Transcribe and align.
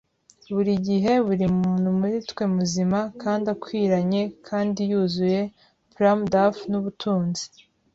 burigihe, 0.53 1.11
buri 1.27 1.45
muntu 1.61 1.87
muri 1.99 2.17
twe 2.29 2.43
muzima, 2.55 2.99
kandi 3.21 3.45
akwiranye, 3.55 4.21
kandi 4.47 4.79
yuzuye 4.91 5.41
plum-duff, 5.93 6.55
nubutunzi 6.69 7.43